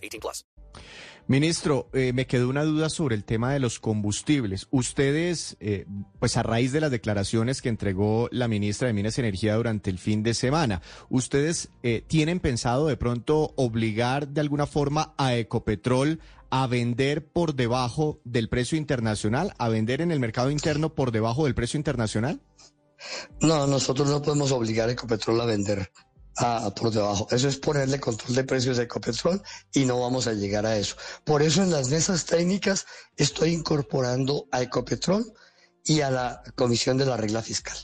18 0.00 0.20
plus. 0.20 0.44
Ministro, 1.26 1.88
eh, 1.92 2.12
me 2.12 2.26
quedó 2.26 2.48
una 2.48 2.64
duda 2.64 2.88
sobre 2.88 3.14
el 3.14 3.24
tema 3.24 3.52
de 3.52 3.60
los 3.60 3.78
combustibles. 3.78 4.66
Ustedes, 4.70 5.56
eh, 5.60 5.86
pues 6.18 6.36
a 6.36 6.42
raíz 6.42 6.72
de 6.72 6.80
las 6.80 6.90
declaraciones 6.90 7.62
que 7.62 7.68
entregó 7.68 8.28
la 8.32 8.48
ministra 8.48 8.88
de 8.88 8.94
Minas 8.94 9.16
y 9.16 9.20
Energía 9.20 9.54
durante 9.54 9.90
el 9.90 9.98
fin 9.98 10.24
de 10.24 10.34
semana, 10.34 10.82
¿ustedes 11.08 11.68
eh, 11.84 12.02
tienen 12.04 12.40
pensado 12.40 12.88
de 12.88 12.96
pronto 12.96 13.52
obligar 13.54 14.26
de 14.28 14.40
alguna 14.40 14.66
forma 14.66 15.14
a 15.18 15.36
Ecopetrol 15.36 16.18
a 16.50 16.66
vender 16.66 17.24
por 17.24 17.54
debajo 17.54 18.20
del 18.24 18.48
precio 18.48 18.76
internacional, 18.76 19.54
a 19.58 19.68
vender 19.68 20.00
en 20.00 20.10
el 20.10 20.18
mercado 20.18 20.50
interno 20.50 20.96
por 20.96 21.12
debajo 21.12 21.44
del 21.44 21.54
precio 21.54 21.78
internacional? 21.78 22.40
No, 23.40 23.68
nosotros 23.68 24.08
no 24.08 24.20
podemos 24.20 24.50
obligar 24.50 24.88
a 24.88 24.92
Ecopetrol 24.92 25.40
a 25.40 25.44
vender 25.44 25.92
a, 26.40 26.74
por 26.74 26.90
debajo. 26.90 27.28
Eso 27.30 27.48
es 27.48 27.56
ponerle 27.56 28.00
control 28.00 28.34
de 28.34 28.44
precios 28.44 28.78
a 28.78 28.82
Ecopetrol 28.82 29.42
y 29.72 29.84
no 29.84 30.00
vamos 30.00 30.26
a 30.26 30.32
llegar 30.32 30.66
a 30.66 30.76
eso. 30.76 30.96
Por 31.24 31.42
eso 31.42 31.62
en 31.62 31.70
las 31.70 31.90
mesas 31.90 32.24
técnicas 32.24 32.86
estoy 33.16 33.50
incorporando 33.50 34.46
a 34.50 34.62
Ecopetrol 34.62 35.32
y 35.84 36.00
a 36.00 36.10
la 36.10 36.42
Comisión 36.56 36.96
de 36.96 37.06
la 37.06 37.16
Regla 37.16 37.42
Fiscal. 37.42 37.76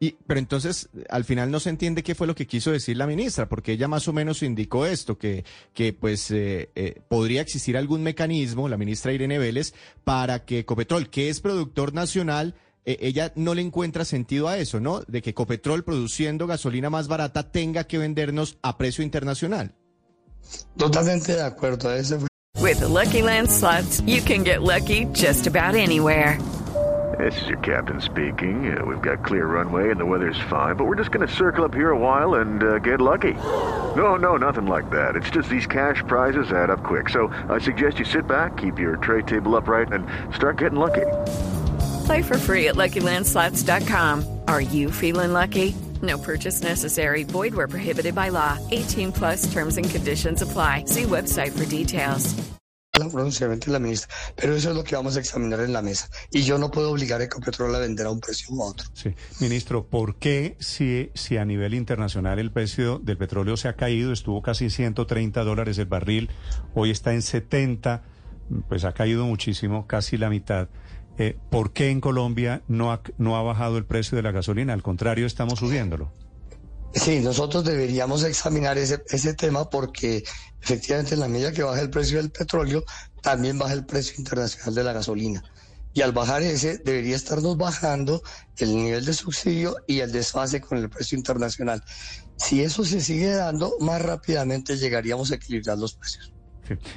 Y, 0.00 0.16
pero 0.26 0.38
entonces, 0.38 0.90
al 1.08 1.24
final 1.24 1.50
no 1.50 1.60
se 1.60 1.70
entiende 1.70 2.02
qué 2.02 2.14
fue 2.14 2.26
lo 2.26 2.34
que 2.34 2.46
quiso 2.46 2.72
decir 2.72 2.96
la 2.96 3.06
ministra, 3.06 3.48
porque 3.48 3.72
ella 3.72 3.88
más 3.88 4.06
o 4.08 4.12
menos 4.12 4.42
indicó 4.42 4.84
esto, 4.84 5.16
que, 5.16 5.44
que 5.72 5.92
pues 5.92 6.30
eh, 6.30 6.70
eh, 6.74 7.00
podría 7.08 7.40
existir 7.40 7.76
algún 7.76 8.02
mecanismo, 8.02 8.68
la 8.68 8.76
ministra 8.76 9.12
Irene 9.12 9.38
Vélez, 9.38 9.72
para 10.02 10.44
que 10.44 10.58
Ecopetrol, 10.58 11.08
que 11.08 11.30
es 11.30 11.40
productor 11.40 11.94
nacional, 11.94 12.54
eh, 12.84 12.98
ella 13.00 13.32
no 13.36 13.54
le 13.54 13.62
encuentra 13.62 14.04
sentido 14.04 14.48
a 14.48 14.58
eso, 14.58 14.80
¿no? 14.80 15.00
De 15.02 15.22
que 15.22 15.30
Ecopetrol 15.30 15.84
produciendo 15.84 16.46
gasolina 16.46 16.90
más 16.90 17.08
barata 17.08 17.50
tenga 17.50 17.84
que 17.84 17.98
vendernos 17.98 18.58
a 18.62 18.76
precio 18.76 19.04
internacional. 19.04 19.74
Totalmente 20.76 21.34
de 21.34 21.42
acuerdo. 21.42 21.92
Ese 21.94 22.18
fue... 22.18 22.28
With 22.60 22.80
the 22.80 22.88
Lucky 22.88 23.22
Land 23.22 23.50
slots, 23.50 24.00
you 24.06 24.22
can 24.22 24.44
get 24.44 24.62
lucky 24.62 25.06
just 25.12 25.46
about 25.46 25.74
anywhere. 25.74 26.38
This 27.18 27.40
is 27.42 27.48
your 27.48 27.58
captain 27.58 28.00
speaking. 28.00 28.76
Uh, 28.76 28.84
we've 28.84 29.00
got 29.00 29.24
clear 29.24 29.46
runway 29.46 29.90
and 29.90 30.00
the 30.00 30.06
weather's 30.06 30.38
fine, 30.50 30.74
but 30.74 30.84
we're 30.84 30.96
just 30.96 31.12
going 31.12 31.26
to 31.26 31.32
circle 31.32 31.64
up 31.64 31.74
here 31.74 31.90
a 31.90 31.98
while 31.98 32.34
and 32.34 32.62
uh, 32.62 32.78
get 32.78 33.00
lucky. 33.00 33.34
No, 33.94 34.16
no, 34.16 34.36
nothing 34.36 34.66
like 34.66 34.90
that. 34.90 35.14
It's 35.14 35.30
just 35.30 35.48
these 35.48 35.66
cash 35.66 36.02
prizes 36.08 36.50
add 36.50 36.70
up 36.70 36.82
quick. 36.82 37.08
So 37.08 37.28
I 37.48 37.58
suggest 37.58 37.98
you 37.98 38.04
sit 38.04 38.26
back, 38.26 38.56
keep 38.56 38.78
your 38.78 38.96
tray 38.96 39.22
table 39.22 39.54
upright, 39.54 39.92
and 39.92 40.06
start 40.34 40.58
getting 40.58 40.78
lucky. 40.78 41.06
Play 42.04 42.22
for 42.22 42.38
free 42.38 42.68
at 42.68 42.76
LuckyLandSlots.com. 42.76 44.40
Are 44.48 44.60
you 44.60 44.90
feeling 44.90 45.32
lucky? 45.32 45.74
No 46.02 46.18
purchase 46.18 46.62
necessary. 46.62 47.24
Void 47.24 47.54
where 47.54 47.68
prohibited 47.68 48.14
by 48.14 48.30
law. 48.30 48.58
18 48.70 49.12
plus 49.12 49.52
terms 49.52 49.76
and 49.76 49.88
conditions 49.88 50.42
apply. 50.42 50.84
See 50.86 51.04
website 51.04 51.52
for 51.52 51.64
details. 51.66 52.34
La 52.96 53.08
pronunciamiento 53.08 53.66
de 53.66 53.72
la 53.72 53.80
ministra, 53.80 54.08
pero 54.36 54.54
eso 54.54 54.70
es 54.70 54.76
lo 54.76 54.84
que 54.84 54.94
vamos 54.94 55.16
a 55.16 55.20
examinar 55.20 55.58
en 55.58 55.72
la 55.72 55.82
mesa. 55.82 56.08
Y 56.30 56.42
yo 56.42 56.58
no 56.58 56.70
puedo 56.70 56.92
obligar 56.92 57.20
a 57.20 57.24
Ecopetrol 57.24 57.74
a 57.74 57.80
vender 57.80 58.06
a 58.06 58.10
un 58.10 58.20
precio 58.20 58.54
u 58.54 58.62
otro. 58.62 58.86
Sí. 58.92 59.12
Ministro, 59.40 59.86
¿por 59.88 60.14
qué 60.14 60.56
si, 60.60 61.10
si 61.14 61.36
a 61.36 61.44
nivel 61.44 61.74
internacional 61.74 62.38
el 62.38 62.52
precio 62.52 63.00
del 63.00 63.18
petróleo 63.18 63.56
se 63.56 63.66
ha 63.66 63.74
caído, 63.74 64.12
estuvo 64.12 64.42
casi 64.42 64.70
130 64.70 65.42
dólares 65.42 65.76
el 65.78 65.86
barril, 65.86 66.30
hoy 66.72 66.92
está 66.92 67.12
en 67.12 67.22
70, 67.22 68.04
pues 68.68 68.84
ha 68.84 68.92
caído 68.92 69.26
muchísimo, 69.26 69.88
casi 69.88 70.16
la 70.16 70.30
mitad? 70.30 70.68
Eh, 71.18 71.36
¿Por 71.50 71.72
qué 71.72 71.90
en 71.90 72.00
Colombia 72.00 72.62
no 72.66 72.92
ha, 72.92 73.00
no 73.18 73.36
ha 73.36 73.42
bajado 73.42 73.78
el 73.78 73.84
precio 73.84 74.16
de 74.16 74.22
la 74.22 74.32
gasolina? 74.32 74.72
Al 74.72 74.82
contrario, 74.82 75.26
estamos 75.26 75.60
subiéndolo. 75.60 76.12
Sí, 76.94 77.20
nosotros 77.20 77.64
deberíamos 77.64 78.22
examinar 78.22 78.78
ese, 78.78 79.02
ese 79.08 79.34
tema 79.34 79.68
porque 79.68 80.22
efectivamente 80.62 81.14
en 81.14 81.20
la 81.20 81.28
medida 81.28 81.52
que 81.52 81.62
baja 81.62 81.80
el 81.80 81.90
precio 81.90 82.18
del 82.18 82.30
petróleo, 82.30 82.84
también 83.20 83.58
baja 83.58 83.72
el 83.72 83.84
precio 83.84 84.14
internacional 84.18 84.74
de 84.74 84.84
la 84.84 84.92
gasolina. 84.92 85.42
Y 85.92 86.02
al 86.02 86.12
bajar 86.12 86.42
ese, 86.42 86.78
debería 86.78 87.14
estarnos 87.14 87.56
bajando 87.56 88.22
el 88.58 88.74
nivel 88.74 89.04
de 89.04 89.12
subsidio 89.12 89.76
y 89.86 90.00
el 90.00 90.10
desfase 90.10 90.60
con 90.60 90.78
el 90.78 90.90
precio 90.90 91.16
internacional. 91.16 91.82
Si 92.36 92.62
eso 92.62 92.84
se 92.84 93.00
sigue 93.00 93.30
dando, 93.30 93.74
más 93.80 94.02
rápidamente 94.02 94.76
llegaríamos 94.76 95.30
a 95.30 95.36
equilibrar 95.36 95.78
los 95.78 95.94
precios. 95.94 96.32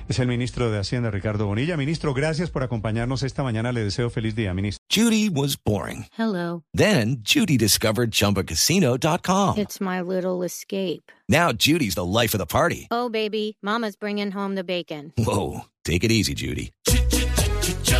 Es 0.08 0.20
el 0.20 0.28
ministro 0.28 0.72
de 0.72 0.80
Hacienda, 0.80 1.12
Ricardo 1.12 1.46
Bonilla. 1.46 1.78
Ministro, 1.78 2.14
gracias 2.14 2.50
por 2.50 2.64
acompañarnos 2.64 3.24
esta 3.24 3.44
mañana. 3.44 3.72
Le 3.72 3.84
deseo 3.84 4.10
feliz 4.10 4.36
día, 4.36 4.54
ministro. 4.54 4.84
Judy 4.90 5.30
was 5.30 5.58
boring. 5.58 6.06
Hello. 6.18 6.64
Then 6.74 7.18
Judy 7.24 7.58
discovered 7.58 8.12
ChumbaCasino.com. 8.12 9.58
It's 9.58 9.80
my 9.82 10.02
little 10.02 10.44
escape. 10.44 11.12
Now 11.30 11.52
Judy's 11.52 11.96
the 11.96 12.06
life 12.06 12.34
of 12.34 12.40
the 12.40 12.46
party. 12.46 12.88
Oh, 12.92 13.10
baby, 13.10 13.58
mama's 13.62 13.96
bringing 13.96 14.32
home 14.32 14.56
the 14.56 14.64
bacon. 14.64 15.14
Whoa, 15.18 15.66
take 15.84 16.04
it 16.04 16.12
easy, 16.12 16.34
Judy. 16.34 16.72